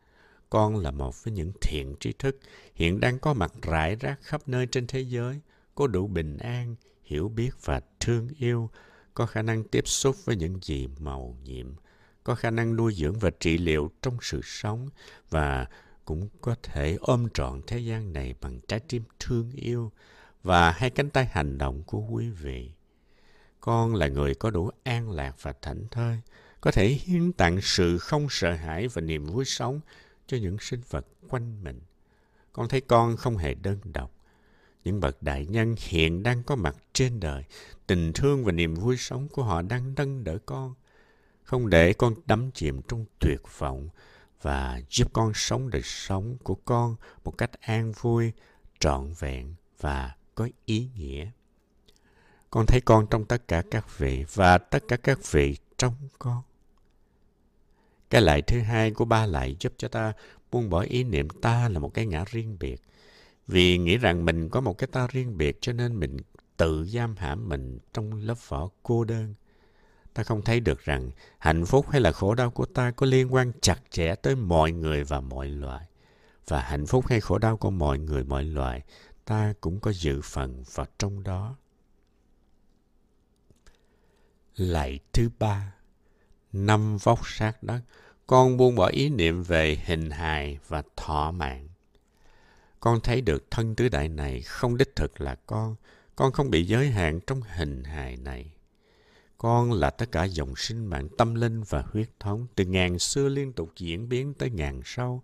Con 0.51 0.77
là 0.77 0.91
một 0.91 1.25
với 1.25 1.33
những 1.33 1.53
thiện 1.61 1.95
tri 2.01 2.13
thức 2.13 2.39
hiện 2.75 3.01
đang 3.01 3.19
có 3.19 3.35
mặt 3.35 3.53
rải 3.63 3.97
rác 3.97 4.19
khắp 4.23 4.49
nơi 4.49 4.67
trên 4.67 4.87
thế 4.87 5.01
giới, 5.01 5.41
có 5.75 5.87
đủ 5.87 6.07
bình 6.07 6.37
an, 6.39 6.75
hiểu 7.05 7.29
biết 7.29 7.51
và 7.65 7.81
thương 8.01 8.29
yêu, 8.39 8.71
có 9.15 9.27
khả 9.27 9.43
năng 9.43 9.65
tiếp 9.65 9.89
xúc 9.89 10.17
với 10.25 10.37
những 10.37 10.59
gì 10.63 10.89
màu 10.99 11.37
nhiệm, 11.45 11.75
có 12.25 12.35
khả 12.35 12.51
năng 12.51 12.77
nuôi 12.77 12.95
dưỡng 12.95 13.19
và 13.19 13.31
trị 13.41 13.59
liệu 13.59 13.91
trong 14.03 14.17
sự 14.21 14.41
sống 14.45 14.89
và 15.31 15.67
cũng 16.05 16.29
có 16.41 16.55
thể 16.63 16.97
ôm 17.01 17.29
trọn 17.35 17.61
thế 17.67 17.79
gian 17.79 18.13
này 18.13 18.35
bằng 18.41 18.61
trái 18.69 18.81
tim 18.81 19.03
thương 19.19 19.51
yêu 19.55 19.93
và 20.47 20.71
hai 20.71 20.91
cánh 20.91 21.11
tay 21.11 21.29
hành 21.33 21.59
động 21.59 21.83
của 21.83 22.01
quý 22.01 22.31
vị. 22.31 22.71
Con 23.61 23.95
là 23.95 24.09
người 24.09 24.35
có 24.35 24.51
đủ 24.51 24.71
an 24.85 25.11
lạc 25.11 25.37
và 25.43 25.53
thảnh 25.63 25.85
thơi, 25.91 26.21
có 26.61 26.71
thể 26.71 26.89
hiến 26.89 27.33
tặng 27.33 27.61
sự 27.63 27.99
không 27.99 28.27
sợ 28.31 28.53
hãi 28.53 28.89
và 28.89 29.03
niềm 29.03 29.27
vui 29.27 29.45
sống 29.45 29.81
cho 30.27 30.37
những 30.37 30.57
sinh 30.61 30.81
vật 30.91 31.07
quanh 31.29 31.65
mình. 31.65 31.81
Con 32.53 32.69
thấy 32.69 32.81
con 32.81 33.17
không 33.17 33.37
hề 33.37 33.55
đơn 33.55 33.79
độc. 33.85 34.11
Những 34.85 35.01
bậc 35.01 35.23
đại 35.23 35.47
nhân 35.47 35.75
hiện 35.79 36.23
đang 36.23 36.43
có 36.43 36.57
mặt 36.57 36.77
trên 36.93 37.21
đời, 37.21 37.45
tình 37.87 38.13
thương 38.13 38.45
và 38.45 38.53
niềm 38.53 38.75
vui 38.75 38.97
sống 38.97 39.29
của 39.29 39.43
họ 39.43 39.63
đang 39.63 39.95
nâng 39.97 40.25
đỡ 40.25 40.39
con, 40.47 40.75
không 41.43 41.71
để 41.71 41.93
con 41.93 42.15
đắm 42.27 42.51
chìm 42.55 42.81
trong 42.89 43.05
tuyệt 43.19 43.41
vọng 43.59 43.89
và 44.43 44.81
giúp 44.91 45.13
con 45.13 45.33
sống 45.35 45.71
đời 45.71 45.83
sống 45.85 46.37
của 46.43 46.55
con 46.55 46.97
một 47.25 47.39
cách 47.39 47.61
an 47.61 47.93
vui, 47.93 48.33
trọn 48.81 49.13
vẹn 49.19 49.55
và 49.81 50.16
có 50.37 50.49
ý 50.65 50.89
nghĩa. 50.97 51.31
Con 52.51 52.67
thấy 52.67 52.81
con 52.81 53.07
trong 53.11 53.25
tất 53.25 53.49
cả 53.49 53.63
các 53.71 53.99
vị 53.99 54.25
và 54.35 54.59
tất 54.59 54.83
cả 54.89 54.97
các 54.97 55.33
vị 55.33 55.57
trong 55.77 55.95
con. 56.19 56.43
Cái 58.11 58.21
lại 58.21 58.43
thứ 58.43 58.61
hai 58.61 58.91
của 58.91 59.05
ba 59.05 59.27
lại 59.27 59.57
giúp 59.61 59.73
cho 59.77 59.89
ta 59.89 60.13
buông 60.53 60.71
bỏ 60.71 60.81
ý 60.81 61.05
niệm 61.05 61.29
ta 61.29 61.69
là 61.69 61.79
một 61.79 61.95
cái 61.95 62.07
ngã 62.07 62.25
riêng 62.31 62.57
biệt. 62.61 62.83
Vì 63.47 63.79
nghĩ 63.79 63.97
rằng 63.97 64.25
mình 64.25 64.49
có 64.49 64.61
một 64.61 64.79
cái 64.79 64.89
ta 64.93 65.07
riêng 65.11 65.39
biệt 65.39 65.59
cho 65.61 65.73
nên 65.73 66.01
mình 66.01 66.17
tự 66.57 66.85
giam 66.85 67.17
hãm 67.17 67.49
mình 67.49 67.79
trong 67.93 68.13
lớp 68.13 68.49
vỏ 68.49 68.69
cô 68.83 69.05
đơn. 69.05 69.35
Ta 70.15 70.23
không 70.23 70.43
thấy 70.43 70.61
được 70.61 70.85
rằng 70.85 71.11
hạnh 71.39 71.67
phúc 71.67 71.87
hay 71.91 72.01
là 72.01 72.13
khổ 72.13 72.35
đau 72.35 72.51
của 72.51 72.67
ta 72.67 72.91
có 72.91 73.07
liên 73.07 73.35
quan 73.35 73.53
chặt 73.61 73.79
chẽ 73.91 74.15
tới 74.15 74.37
mọi 74.37 74.73
người 74.73 75.05
và 75.05 75.21
mọi 75.21 75.49
loài. 75.49 75.87
Và 76.49 76.61
hạnh 76.61 76.87
phúc 76.87 77.05
hay 77.09 77.21
khổ 77.21 77.39
đau 77.39 77.57
của 77.57 77.71
mọi 77.71 77.99
người, 77.99 78.25
mọi 78.25 78.45
loài 78.45 78.83
ta 79.27 79.55
cũng 79.61 79.81
có 79.81 79.93
dự 79.93 80.21
phần 80.25 80.65
vào 80.75 80.87
trong 80.99 81.23
đó. 81.23 81.57
Lạy 84.57 84.99
thứ 85.13 85.31
ba, 85.39 85.75
năm 86.53 86.97
vóc 86.97 87.21
sát 87.25 87.63
đất, 87.63 87.81
con 88.27 88.57
buông 88.57 88.75
bỏ 88.75 88.87
ý 88.87 89.11
niệm 89.11 89.43
về 89.43 89.83
hình 89.85 90.11
hài 90.11 90.59
và 90.69 90.83
thọ 90.97 91.31
mạng. 91.31 91.69
Con 92.81 93.01
thấy 93.01 93.21
được 93.21 93.51
thân 93.51 93.75
tứ 93.75 93.89
đại 93.89 94.09
này 94.09 94.43
không 94.43 94.77
đích 94.77 94.97
thực 94.97 95.21
là 95.21 95.35
con. 95.47 95.77
Con 96.17 96.33
không 96.33 96.51
bị 96.51 96.65
giới 96.65 96.91
hạn 96.91 97.21
trong 97.27 97.41
hình 97.43 97.85
hài 97.85 98.17
này. 98.17 98.53
Con 99.39 99.73
là 99.73 99.91
tất 99.91 100.13
cả 100.13 100.25
dòng 100.25 100.57
sinh 100.57 100.87
mạng 100.87 101.09
tâm 101.19 101.35
linh 101.35 101.63
và 101.63 101.85
huyết 101.93 102.21
thống 102.21 102.47
từ 102.55 102.65
ngàn 102.65 102.99
xưa 102.99 103.29
liên 103.29 103.53
tục 103.53 103.73
diễn 103.77 104.09
biến 104.09 104.35
tới 104.35 104.51
ngàn 104.51 104.81
sau. 104.85 105.23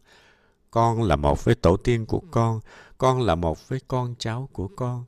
Con 0.73 1.03
là 1.03 1.17
một 1.17 1.45
với 1.45 1.55
tổ 1.55 1.77
tiên 1.77 2.07
của 2.07 2.23
con. 2.31 2.61
Con 2.99 3.21
là 3.21 3.35
một 3.35 3.69
với 3.69 3.81
con 3.89 4.15
cháu 4.19 4.49
của 4.53 4.69
con. 4.77 5.05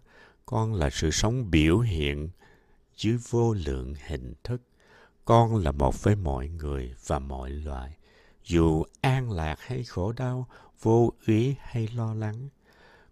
Con 0.47 0.75
là 0.75 0.91
sự 0.91 1.11
sống 1.11 1.51
biểu 1.51 1.79
hiện 1.79 2.29
dưới 2.97 3.19
vô 3.31 3.55
lượng 3.55 3.95
hình 4.07 4.35
thức. 4.45 4.63
Con 5.25 5.57
là 5.57 5.73
một 5.73 6.03
với 6.03 6.17
mọi 6.17 6.49
người 6.49 6.95
và 7.07 7.19
mọi 7.19 7.51
loài. 7.51 7.97
Dù 8.45 8.85
an 9.01 9.31
lạc 9.31 9.61
hay 9.61 9.85
khổ 9.85 10.13
đau, 10.13 10.47
vô 10.83 11.13
ý 11.27 11.55
hay 11.61 11.89
lo 11.95 12.15
lắng, 12.15 12.49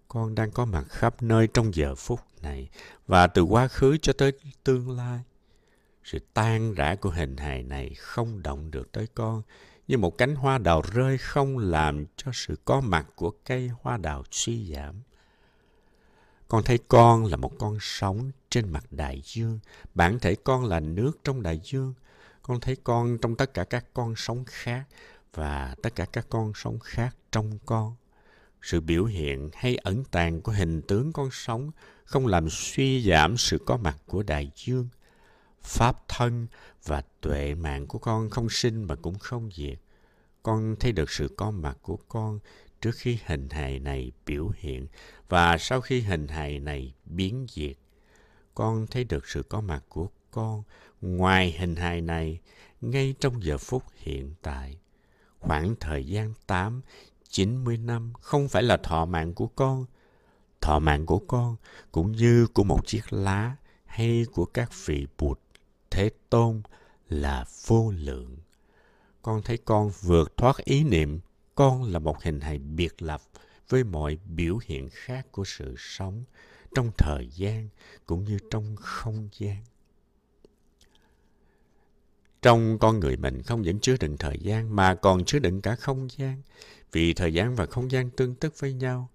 con 0.08 0.34
đang 0.34 0.50
có 0.50 0.64
mặt 0.64 0.84
khắp 0.88 1.22
nơi 1.22 1.48
trong 1.54 1.74
giờ 1.74 1.94
phút 1.94 2.20
này 2.42 2.68
và 3.06 3.26
từ 3.26 3.42
quá 3.42 3.68
khứ 3.68 3.96
cho 4.02 4.12
tới 4.12 4.32
tương 4.64 4.90
lai. 4.90 5.20
Sự 6.04 6.18
tan 6.34 6.74
rã 6.74 6.94
của 6.94 7.10
hình 7.10 7.36
hài 7.36 7.62
này 7.62 7.94
không 7.94 8.42
động 8.42 8.70
được 8.70 8.92
tới 8.92 9.06
con, 9.14 9.42
như 9.92 9.98
một 9.98 10.18
cánh 10.18 10.34
hoa 10.34 10.58
đào 10.58 10.82
rơi 10.92 11.18
không 11.18 11.58
làm 11.58 12.04
cho 12.16 12.30
sự 12.34 12.58
có 12.64 12.80
mặt 12.80 13.06
của 13.14 13.30
cây 13.30 13.70
hoa 13.82 13.96
đào 13.96 14.24
suy 14.30 14.74
giảm. 14.74 14.94
Con 16.48 16.62
thấy 16.64 16.78
con 16.88 17.24
là 17.24 17.36
một 17.36 17.52
con 17.58 17.78
sóng 17.80 18.30
trên 18.50 18.72
mặt 18.72 18.84
đại 18.90 19.22
dương, 19.24 19.58
bản 19.94 20.18
thể 20.18 20.34
con 20.44 20.64
là 20.64 20.80
nước 20.80 21.12
trong 21.24 21.42
đại 21.42 21.60
dương. 21.64 21.94
Con 22.42 22.60
thấy 22.60 22.76
con 22.84 23.18
trong 23.18 23.36
tất 23.36 23.54
cả 23.54 23.64
các 23.64 23.84
con 23.94 24.14
sóng 24.16 24.44
khác 24.44 24.84
và 25.34 25.74
tất 25.82 25.94
cả 25.94 26.06
các 26.12 26.26
con 26.28 26.52
sóng 26.54 26.78
khác 26.78 27.16
trong 27.32 27.58
con. 27.66 27.96
Sự 28.62 28.80
biểu 28.80 29.04
hiện 29.04 29.50
hay 29.54 29.76
ẩn 29.76 30.04
tàng 30.04 30.40
của 30.40 30.52
hình 30.52 30.82
tướng 30.82 31.12
con 31.12 31.28
sóng 31.32 31.70
không 32.04 32.26
làm 32.26 32.50
suy 32.50 33.08
giảm 33.08 33.36
sự 33.36 33.58
có 33.66 33.76
mặt 33.76 33.96
của 34.06 34.22
đại 34.22 34.50
dương. 34.54 34.88
Pháp 35.64 36.08
thân 36.08 36.46
và 36.84 37.02
tuệ 37.20 37.54
mạng 37.54 37.86
của 37.86 37.98
con 37.98 38.30
không 38.30 38.50
sinh 38.50 38.84
mà 38.84 38.94
cũng 38.94 39.18
không 39.18 39.50
diệt. 39.54 39.78
Con 40.42 40.76
thấy 40.80 40.92
được 40.92 41.10
sự 41.10 41.34
có 41.36 41.50
mặt 41.50 41.78
của 41.82 41.96
con 41.96 42.38
trước 42.80 42.94
khi 42.94 43.18
hình 43.26 43.48
hài 43.50 43.78
này 43.78 44.12
biểu 44.26 44.50
hiện 44.54 44.86
và 45.28 45.58
sau 45.58 45.80
khi 45.80 46.00
hình 46.00 46.28
hài 46.28 46.58
này 46.58 46.94
biến 47.04 47.46
diệt. 47.50 47.76
Con 48.54 48.86
thấy 48.86 49.04
được 49.04 49.28
sự 49.28 49.42
có 49.42 49.60
mặt 49.60 49.84
của 49.88 50.08
con 50.30 50.62
ngoài 51.00 51.54
hình 51.58 51.76
hài 51.76 52.00
này 52.00 52.40
ngay 52.80 53.14
trong 53.20 53.44
giờ 53.44 53.58
phút 53.58 53.82
hiện 53.96 54.34
tại. 54.42 54.78
Khoảng 55.38 55.74
thời 55.80 56.06
gian 56.06 56.34
8, 56.46 56.80
90 57.28 57.76
năm 57.76 58.12
không 58.20 58.48
phải 58.48 58.62
là 58.62 58.76
thọ 58.76 59.04
mạng 59.04 59.34
của 59.34 59.46
con. 59.46 59.86
Thọ 60.60 60.78
mạng 60.78 61.06
của 61.06 61.18
con 61.18 61.56
cũng 61.92 62.12
như 62.12 62.46
của 62.46 62.64
một 62.64 62.86
chiếc 62.86 63.12
lá 63.12 63.56
hay 63.86 64.26
của 64.32 64.44
các 64.44 64.70
vị 64.84 65.06
Bụt, 65.18 65.38
Thế 65.92 66.10
Tôn 66.30 66.62
là 67.08 67.44
vô 67.66 67.92
lượng. 67.96 68.36
Con 69.22 69.42
thấy 69.42 69.58
con 69.64 69.90
vượt 70.00 70.36
thoát 70.36 70.56
ý 70.64 70.84
niệm, 70.84 71.20
con 71.54 71.82
là 71.82 71.98
một 71.98 72.22
hình 72.22 72.40
hài 72.40 72.58
biệt 72.58 73.02
lập 73.02 73.22
với 73.68 73.84
mọi 73.84 74.18
biểu 74.36 74.58
hiện 74.64 74.88
khác 74.92 75.26
của 75.32 75.44
sự 75.44 75.74
sống 75.78 76.24
trong 76.74 76.90
thời 76.98 77.28
gian 77.34 77.68
cũng 78.06 78.24
như 78.24 78.38
trong 78.50 78.76
không 78.76 79.28
gian. 79.38 79.56
Trong 82.42 82.78
con 82.78 83.00
người 83.00 83.16
mình 83.16 83.42
không 83.42 83.62
những 83.62 83.80
chứa 83.80 83.96
đựng 84.00 84.16
thời 84.16 84.38
gian 84.38 84.76
mà 84.76 84.94
còn 84.94 85.24
chứa 85.24 85.38
đựng 85.38 85.60
cả 85.60 85.76
không 85.76 86.08
gian. 86.10 86.42
Vì 86.92 87.14
thời 87.14 87.34
gian 87.34 87.54
và 87.54 87.66
không 87.66 87.90
gian 87.90 88.10
tương 88.10 88.34
tức 88.34 88.54
với 88.58 88.72
nhau. 88.72 89.08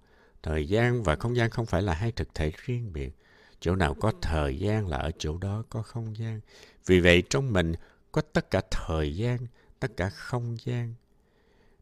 Thời 0.43 0.67
gian 0.67 1.03
và 1.03 1.15
không 1.15 1.35
gian 1.35 1.49
không 1.49 1.65
phải 1.65 1.81
là 1.81 1.93
hai 1.93 2.11
thực 2.11 2.33
thể 2.33 2.51
riêng 2.57 2.93
biệt. 2.93 3.15
Chỗ 3.59 3.75
nào 3.75 3.93
có 3.93 4.11
thời 4.21 4.59
gian 4.59 4.87
là 4.87 4.97
ở 4.97 5.11
chỗ 5.17 5.37
đó 5.37 5.63
có 5.69 5.81
không 5.81 6.17
gian. 6.17 6.41
Vì 6.85 6.99
vậy 6.99 7.23
trong 7.29 7.53
mình 7.53 7.73
có 8.11 8.21
tất 8.21 8.51
cả 8.51 8.61
thời 8.71 9.15
gian, 9.15 9.47
tất 9.79 9.97
cả 9.97 10.09
không 10.09 10.57
gian. 10.65 10.93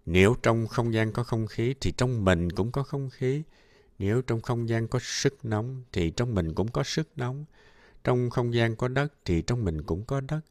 Nếu 0.06 0.36
trong 0.44 0.68
không 0.68 0.94
gian 0.94 1.12
có 1.12 1.24
không 1.24 1.48
khí 1.48 1.76
thì 1.82 1.92
trong 1.92 2.26
mình 2.26 2.52
cũng 2.52 2.72
có 2.72 2.84
không 2.84 3.10
khí. 3.10 3.44
Nếu 4.00 4.22
trong 4.22 4.42
không 4.42 4.70
gian 4.70 4.88
có 4.88 5.00
sức 5.02 5.46
nóng 5.46 5.84
thì 5.92 6.12
trong 6.12 6.36
mình 6.36 6.54
cũng 6.54 6.72
có 6.72 6.84
sức 6.84 7.08
nóng. 7.16 7.46
Trong 8.04 8.30
không 8.30 8.54
gian 8.54 8.76
có 8.76 8.88
đất 8.88 9.14
thì 9.26 9.42
trong 9.42 9.66
mình 9.66 9.84
cũng 9.84 10.06
có 10.06 10.22
đất. 10.22 10.42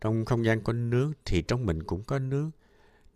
Trong 0.00 0.24
không 0.24 0.44
gian 0.44 0.60
có 0.60 0.72
nước 0.72 1.12
thì 1.24 1.42
trong 1.42 1.66
mình 1.66 1.82
cũng 1.82 2.02
có 2.02 2.18
nước. 2.18 2.50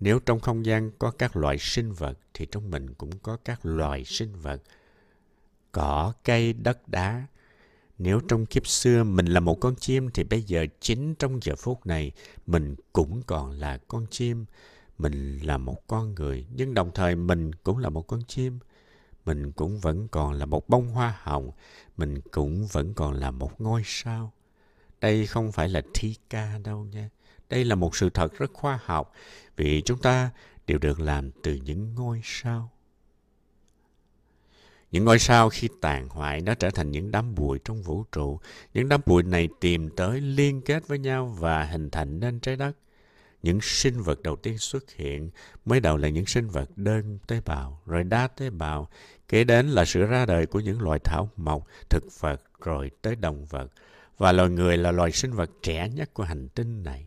Nếu 0.00 0.20
trong 0.20 0.40
không 0.40 0.66
gian 0.66 0.90
có 0.98 1.10
các 1.10 1.36
loại 1.36 1.58
sinh 1.58 1.92
vật 1.92 2.18
thì 2.34 2.46
trong 2.46 2.70
mình 2.70 2.94
cũng 2.94 3.18
có 3.18 3.36
các 3.44 3.66
loài 3.66 4.04
sinh 4.04 4.32
vật. 4.36 4.62
Cỏ, 5.72 6.12
cây, 6.24 6.52
đất, 6.52 6.88
đá. 6.88 7.26
Nếu 7.98 8.20
trong 8.28 8.46
kiếp 8.46 8.66
xưa 8.66 9.04
mình 9.04 9.26
là 9.26 9.40
một 9.40 9.54
con 9.60 9.76
chim 9.76 10.10
thì 10.10 10.24
bây 10.24 10.42
giờ 10.42 10.66
chính 10.80 11.14
trong 11.14 11.38
giờ 11.42 11.54
phút 11.56 11.86
này 11.86 12.12
mình 12.46 12.74
cũng 12.92 13.22
còn 13.26 13.50
là 13.50 13.78
con 13.88 14.06
chim. 14.10 14.44
Mình 14.98 15.38
là 15.38 15.58
một 15.58 15.86
con 15.86 16.14
người, 16.14 16.46
nhưng 16.54 16.74
đồng 16.74 16.90
thời 16.94 17.16
mình 17.16 17.52
cũng 17.52 17.78
là 17.78 17.88
một 17.88 18.06
con 18.06 18.22
chim. 18.28 18.58
Mình 19.24 19.52
cũng 19.52 19.80
vẫn 19.80 20.08
còn 20.08 20.32
là 20.32 20.46
một 20.46 20.68
bông 20.68 20.88
hoa 20.88 21.18
hồng. 21.22 21.50
Mình 21.96 22.20
cũng 22.20 22.66
vẫn 22.66 22.94
còn 22.94 23.14
là 23.14 23.30
một 23.30 23.60
ngôi 23.60 23.82
sao. 23.84 24.32
Đây 25.00 25.26
không 25.26 25.52
phải 25.52 25.68
là 25.68 25.82
thi 25.94 26.14
ca 26.30 26.58
đâu 26.64 26.84
nha. 26.84 27.10
Đây 27.48 27.64
là 27.64 27.74
một 27.74 27.96
sự 27.96 28.10
thật 28.10 28.38
rất 28.38 28.52
khoa 28.52 28.78
học, 28.84 29.12
vì 29.56 29.82
chúng 29.84 29.98
ta 29.98 30.30
đều 30.66 30.78
được 30.78 31.00
làm 31.00 31.30
từ 31.42 31.54
những 31.54 31.94
ngôi 31.94 32.20
sao. 32.24 32.70
Những 34.96 35.04
ngôi 35.04 35.18
sao 35.18 35.48
khi 35.48 35.68
tàn 35.80 36.08
hoại 36.08 36.40
nó 36.40 36.54
trở 36.54 36.70
thành 36.70 36.90
những 36.90 37.10
đám 37.10 37.34
bụi 37.34 37.58
trong 37.64 37.82
vũ 37.82 38.04
trụ. 38.12 38.40
Những 38.74 38.88
đám 38.88 39.00
bụi 39.06 39.22
này 39.22 39.48
tìm 39.60 39.90
tới 39.96 40.20
liên 40.20 40.60
kết 40.60 40.88
với 40.88 40.98
nhau 40.98 41.36
và 41.38 41.64
hình 41.64 41.90
thành 41.90 42.20
nên 42.20 42.40
trái 42.40 42.56
đất. 42.56 42.72
Những 43.42 43.58
sinh 43.60 44.02
vật 44.02 44.22
đầu 44.22 44.36
tiên 44.36 44.58
xuất 44.58 44.90
hiện 44.90 45.30
mới 45.64 45.80
đầu 45.80 45.96
là 45.96 46.08
những 46.08 46.26
sinh 46.26 46.48
vật 46.48 46.70
đơn 46.76 47.18
tế 47.26 47.40
bào, 47.44 47.82
rồi 47.86 48.04
đa 48.04 48.26
tế 48.26 48.50
bào, 48.50 48.88
kế 49.28 49.44
đến 49.44 49.68
là 49.68 49.84
sự 49.84 50.04
ra 50.04 50.26
đời 50.26 50.46
của 50.46 50.60
những 50.60 50.80
loài 50.80 50.98
thảo 51.04 51.30
mộc, 51.36 51.66
thực 51.90 52.04
vật, 52.20 52.42
rồi 52.64 52.90
tới 53.02 53.16
động 53.16 53.44
vật. 53.44 53.72
Và 54.18 54.32
loài 54.32 54.50
người 54.50 54.76
là 54.76 54.92
loài 54.92 55.12
sinh 55.12 55.32
vật 55.32 55.50
trẻ 55.62 55.88
nhất 55.88 56.14
của 56.14 56.24
hành 56.24 56.48
tinh 56.48 56.82
này. 56.82 57.06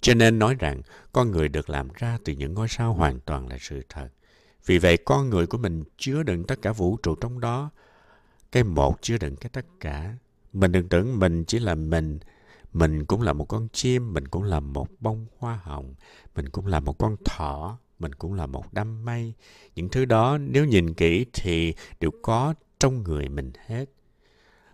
Cho 0.00 0.14
nên 0.14 0.38
nói 0.38 0.56
rằng 0.58 0.82
con 1.12 1.30
người 1.30 1.48
được 1.48 1.70
làm 1.70 1.88
ra 1.94 2.18
từ 2.24 2.32
những 2.32 2.54
ngôi 2.54 2.68
sao 2.68 2.92
hoàn 2.92 3.20
toàn 3.20 3.48
là 3.48 3.56
sự 3.60 3.82
thật. 3.88 4.08
Vì 4.66 4.78
vậy 4.78 4.96
con 4.96 5.30
người 5.30 5.46
của 5.46 5.58
mình 5.58 5.84
chứa 5.96 6.22
đựng 6.22 6.44
tất 6.44 6.62
cả 6.62 6.72
vũ 6.72 6.96
trụ 7.02 7.14
trong 7.14 7.40
đó. 7.40 7.70
Cái 8.52 8.64
một 8.64 9.02
chứa 9.02 9.18
đựng 9.18 9.36
cái 9.36 9.50
tất 9.52 9.66
cả. 9.80 10.16
Mình 10.52 10.72
đừng 10.72 10.88
tưởng 10.88 11.18
mình 11.18 11.44
chỉ 11.44 11.58
là 11.58 11.74
mình. 11.74 12.18
Mình 12.72 13.04
cũng 13.04 13.22
là 13.22 13.32
một 13.32 13.44
con 13.44 13.68
chim, 13.72 14.12
mình 14.12 14.28
cũng 14.28 14.42
là 14.42 14.60
một 14.60 14.88
bông 15.00 15.26
hoa 15.38 15.60
hồng, 15.62 15.94
mình 16.34 16.48
cũng 16.48 16.66
là 16.66 16.80
một 16.80 16.98
con 16.98 17.16
thỏ, 17.24 17.78
mình 17.98 18.14
cũng 18.14 18.34
là 18.34 18.46
một 18.46 18.72
đám 18.72 19.04
mây. 19.04 19.34
Những 19.74 19.88
thứ 19.88 20.04
đó 20.04 20.38
nếu 20.38 20.64
nhìn 20.64 20.94
kỹ 20.94 21.26
thì 21.32 21.74
đều 22.00 22.10
có 22.22 22.54
trong 22.80 23.02
người 23.02 23.28
mình 23.28 23.52
hết. 23.66 23.84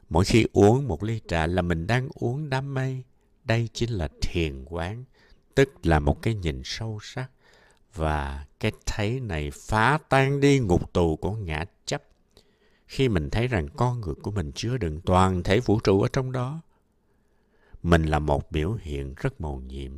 Mỗi 0.09 0.25
khi 0.25 0.47
uống 0.52 0.88
một 0.88 1.02
ly 1.02 1.21
trà 1.28 1.47
là 1.47 1.62
mình 1.62 1.87
đang 1.87 2.09
uống 2.14 2.50
đám 2.50 2.75
mây. 2.75 3.04
Đây 3.45 3.68
chính 3.73 3.90
là 3.90 4.09
thiền 4.21 4.64
quán 4.64 5.04
tức 5.54 5.87
là 5.87 6.00
một 6.00 6.23
cái 6.23 6.35
nhìn 6.35 6.62
sâu 6.64 6.99
sắc 7.02 7.30
và 7.98 8.46
cái 8.60 8.72
thấy 8.86 9.20
này 9.20 9.50
phá 9.50 9.98
tan 10.08 10.40
đi 10.40 10.58
ngục 10.58 10.92
tù 10.92 11.16
của 11.16 11.32
ngã 11.32 11.64
chấp. 11.86 12.02
Khi 12.86 13.08
mình 13.08 13.30
thấy 13.30 13.48
rằng 13.48 13.68
con 13.76 14.00
người 14.00 14.14
của 14.14 14.30
mình 14.30 14.52
chứa 14.54 14.76
đựng 14.76 15.00
toàn 15.00 15.42
thể 15.42 15.60
vũ 15.60 15.80
trụ 15.80 16.02
ở 16.02 16.08
trong 16.12 16.32
đó 16.32 16.60
mình 17.82 18.02
là 18.02 18.18
một 18.18 18.52
biểu 18.52 18.76
hiện 18.80 19.14
rất 19.16 19.40
màu 19.40 19.62
nhiệm. 19.66 19.92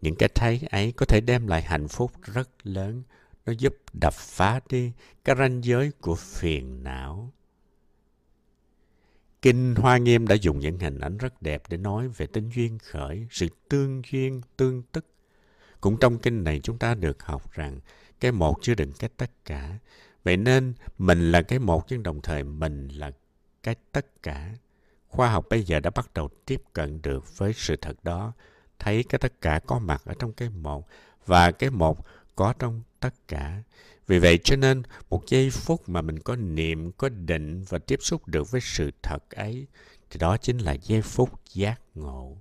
Những 0.00 0.14
cái 0.14 0.28
thấy 0.34 0.60
ấy 0.70 0.92
có 0.92 1.06
thể 1.06 1.20
đem 1.20 1.46
lại 1.46 1.62
hạnh 1.62 1.88
phúc 1.88 2.12
rất 2.22 2.48
lớn. 2.62 3.02
Nó 3.46 3.52
giúp 3.52 3.76
đập 3.92 4.14
phá 4.14 4.60
đi 4.68 4.92
cái 5.24 5.36
ranh 5.38 5.64
giới 5.64 5.90
của 6.00 6.14
phiền 6.14 6.82
não. 6.82 7.32
Kinh 9.42 9.74
Hoa 9.74 9.98
Nghiêm 9.98 10.26
đã 10.26 10.34
dùng 10.34 10.58
những 10.58 10.78
hình 10.78 10.98
ảnh 10.98 11.18
rất 11.18 11.42
đẹp 11.42 11.62
để 11.68 11.76
nói 11.76 12.08
về 12.08 12.26
tính 12.26 12.50
duyên 12.54 12.78
khởi, 12.78 13.26
sự 13.30 13.48
tương 13.68 14.02
duyên, 14.12 14.40
tương 14.56 14.82
tức. 14.82 15.06
Cũng 15.82 15.96
trong 16.00 16.18
kinh 16.18 16.44
này 16.44 16.60
chúng 16.62 16.78
ta 16.78 16.94
được 16.94 17.22
học 17.22 17.52
rằng 17.52 17.80
cái 18.20 18.32
một 18.32 18.58
chứa 18.62 18.74
đựng 18.74 18.92
cái 18.98 19.10
tất 19.16 19.30
cả. 19.44 19.78
Vậy 20.24 20.36
nên 20.36 20.74
mình 20.98 21.32
là 21.32 21.42
cái 21.42 21.58
một 21.58 21.84
nhưng 21.88 22.02
đồng 22.02 22.20
thời 22.20 22.44
mình 22.44 22.88
là 22.88 23.10
cái 23.62 23.74
tất 23.92 24.22
cả. 24.22 24.54
Khoa 25.08 25.30
học 25.30 25.46
bây 25.50 25.62
giờ 25.62 25.80
đã 25.80 25.90
bắt 25.90 26.14
đầu 26.14 26.28
tiếp 26.46 26.62
cận 26.72 27.02
được 27.02 27.38
với 27.38 27.52
sự 27.52 27.76
thật 27.76 28.04
đó, 28.04 28.32
thấy 28.78 29.04
cái 29.08 29.18
tất 29.18 29.40
cả 29.40 29.60
có 29.66 29.78
mặt 29.78 30.02
ở 30.04 30.14
trong 30.18 30.32
cái 30.32 30.48
một 30.48 30.88
và 31.26 31.50
cái 31.50 31.70
một 31.70 32.06
có 32.36 32.54
trong 32.58 32.82
tất 33.00 33.14
cả. 33.28 33.62
Vì 34.06 34.18
vậy 34.18 34.38
cho 34.44 34.56
nên 34.56 34.82
một 35.10 35.22
giây 35.26 35.50
phút 35.50 35.88
mà 35.88 36.02
mình 36.02 36.18
có 36.18 36.36
niệm, 36.36 36.92
có 36.92 37.08
định 37.08 37.64
và 37.68 37.78
tiếp 37.78 37.98
xúc 38.02 38.28
được 38.28 38.50
với 38.50 38.60
sự 38.60 38.90
thật 39.02 39.30
ấy 39.30 39.66
thì 40.10 40.18
đó 40.18 40.36
chính 40.36 40.58
là 40.58 40.72
giây 40.72 41.02
phút 41.02 41.30
giác 41.52 41.80
ngộ. 41.94 42.36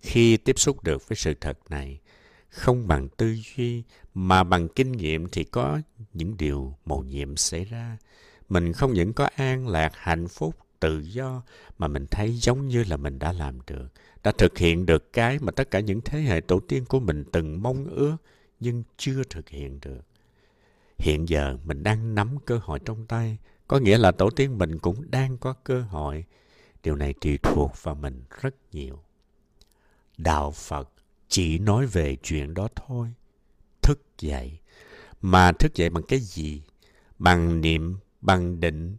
Khi 0.00 0.10
khi 0.10 0.36
tiếp 0.36 0.58
xúc 0.58 0.84
được 0.84 1.08
với 1.08 1.16
sự 1.16 1.34
thật 1.40 1.58
này, 1.70 2.00
không 2.48 2.88
bằng 2.88 3.08
tư 3.08 3.36
duy 3.56 3.82
mà 4.14 4.44
bằng 4.44 4.68
kinh 4.68 4.92
nghiệm 4.92 5.28
thì 5.28 5.44
có 5.44 5.80
những 6.12 6.36
điều 6.36 6.76
mầu 6.84 7.02
nhiệm 7.02 7.36
xảy 7.36 7.64
ra. 7.64 7.96
Mình 8.48 8.72
không 8.72 8.92
những 8.92 9.12
có 9.12 9.28
an 9.36 9.68
lạc, 9.68 9.92
hạnh 9.94 10.28
phúc, 10.28 10.54
tự 10.80 10.98
do 10.98 11.42
mà 11.78 11.88
mình 11.88 12.06
thấy 12.10 12.32
giống 12.32 12.68
như 12.68 12.84
là 12.84 12.96
mình 12.96 13.18
đã 13.18 13.32
làm 13.32 13.58
được, 13.66 13.88
đã 14.22 14.32
thực 14.38 14.58
hiện 14.58 14.86
được 14.86 15.12
cái 15.12 15.38
mà 15.38 15.52
tất 15.52 15.70
cả 15.70 15.80
những 15.80 16.00
thế 16.00 16.20
hệ 16.20 16.40
tổ 16.40 16.60
tiên 16.60 16.84
của 16.84 17.00
mình 17.00 17.24
từng 17.32 17.62
mong 17.62 17.84
ước 17.84 18.16
nhưng 18.60 18.82
chưa 18.96 19.22
thực 19.30 19.48
hiện 19.48 19.78
được. 19.80 20.00
Hiện 20.98 21.28
giờ 21.28 21.58
mình 21.64 21.82
đang 21.82 22.14
nắm 22.14 22.38
cơ 22.44 22.60
hội 22.62 22.78
trong 22.78 23.06
tay, 23.06 23.38
có 23.68 23.78
nghĩa 23.78 23.98
là 23.98 24.12
tổ 24.12 24.30
tiên 24.30 24.58
mình 24.58 24.78
cũng 24.78 25.10
đang 25.10 25.38
có 25.38 25.52
cơ 25.52 25.80
hội. 25.80 26.24
Điều 26.82 26.96
này 26.96 27.14
tùy 27.20 27.38
thuộc 27.42 27.72
vào 27.82 27.94
mình 27.94 28.22
rất 28.40 28.54
nhiều. 28.72 29.02
Đạo 30.18 30.50
Phật 30.50 30.90
chỉ 31.28 31.58
nói 31.58 31.86
về 31.86 32.16
chuyện 32.22 32.54
đó 32.54 32.68
thôi. 32.76 33.08
Thức 33.82 34.00
dậy. 34.18 34.58
Mà 35.20 35.52
thức 35.52 35.74
dậy 35.74 35.90
bằng 35.90 36.02
cái 36.08 36.18
gì? 36.18 36.62
Bằng 37.18 37.60
niệm, 37.60 37.96
bằng 38.20 38.60
định. 38.60 38.96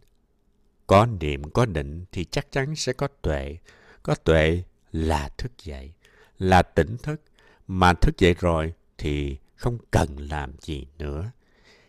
Có 0.86 1.06
niệm, 1.06 1.42
có 1.50 1.66
định 1.66 2.04
thì 2.12 2.24
chắc 2.24 2.52
chắn 2.52 2.76
sẽ 2.76 2.92
có 2.92 3.08
tuệ. 3.22 3.56
Có 4.02 4.14
tuệ 4.14 4.62
là 4.92 5.28
thức 5.38 5.52
dậy, 5.64 5.92
là 6.38 6.62
tỉnh 6.62 6.96
thức. 7.02 7.20
Mà 7.66 7.92
thức 7.92 8.18
dậy 8.18 8.34
rồi 8.40 8.72
thì 8.98 9.36
không 9.56 9.78
cần 9.90 10.16
làm 10.16 10.52
gì 10.60 10.86
nữa. 10.98 11.30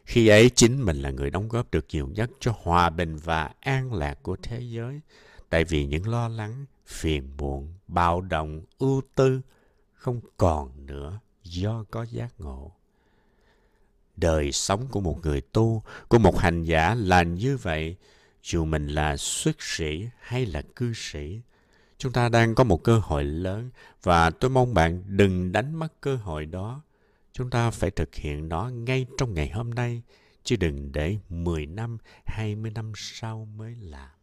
Khi 0.06 0.28
ấy 0.28 0.50
chính 0.50 0.86
mình 0.86 1.02
là 1.02 1.10
người 1.10 1.30
đóng 1.30 1.50
góp 1.50 1.72
được 1.72 1.86
nhiều 1.90 2.08
nhất 2.08 2.30
cho 2.40 2.54
hòa 2.62 2.90
bình 2.90 3.18
và 3.18 3.52
an 3.60 3.94
lạc 3.94 4.24
của 4.24 4.36
thế 4.44 4.60
giới. 4.60 5.00
Tại 5.50 5.64
vì 5.64 5.86
những 5.86 6.08
lo 6.08 6.28
lắng, 6.28 6.66
phiền 6.86 7.30
muộn, 7.38 7.74
bạo 7.88 8.22
động, 8.22 8.62
ưu 8.78 9.02
tư 9.16 9.42
không 10.02 10.20
còn 10.38 10.86
nữa 10.86 11.20
do 11.44 11.86
có 11.92 12.04
giác 12.04 12.34
ngộ. 12.38 12.72
Đời 14.16 14.52
sống 14.52 14.88
của 14.92 15.00
một 15.00 15.20
người 15.24 15.42
tu, 15.42 15.84
của 16.08 16.18
một 16.18 16.38
hành 16.38 16.64
giả 16.64 16.96
là 16.96 17.24
như 17.24 17.58
vậy, 17.58 17.96
dù 18.44 18.66
mình 18.66 18.88
là 18.88 19.18
xuất 19.18 19.62
sĩ 19.62 20.08
hay 20.20 20.46
là 20.46 20.62
cư 20.76 20.94
sĩ. 20.96 21.42
Chúng 21.98 22.12
ta 22.12 22.30
đang 22.30 22.56
có 22.56 22.64
một 22.64 22.84
cơ 22.84 23.00
hội 23.00 23.24
lớn 23.24 23.70
và 24.04 24.30
tôi 24.30 24.50
mong 24.50 24.74
bạn 24.74 25.04
đừng 25.08 25.52
đánh 25.52 25.76
mất 25.76 26.02
cơ 26.02 26.16
hội 26.16 26.46
đó. 26.46 26.82
Chúng 27.34 27.50
ta 27.50 27.72
phải 27.72 27.92
thực 27.92 28.16
hiện 28.16 28.50
nó 28.50 28.70
ngay 28.70 29.06
trong 29.18 29.34
ngày 29.34 29.50
hôm 29.50 29.70
nay, 29.74 30.02
chứ 30.44 30.56
đừng 30.56 30.92
để 30.92 31.18
10 31.30 31.66
năm, 31.66 31.98
20 32.26 32.72
năm 32.72 32.92
sau 32.96 33.48
mới 33.58 33.76
làm. 33.76 34.21